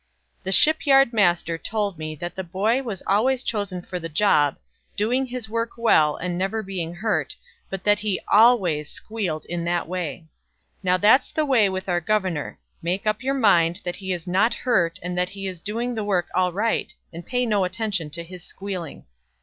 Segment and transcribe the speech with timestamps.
[0.41, 4.57] "The shipyard master told me that the boy was always chosen for the job,
[4.97, 7.35] doing his work well and never being hurt,
[7.69, 10.25] but that he always squealed in that way.
[10.81, 14.55] "Now, that's the way with our governor; make up your mind that he is not
[14.55, 18.23] hurt and that he is doing the work all right, and pay no attention to
[18.23, 19.05] his squealing."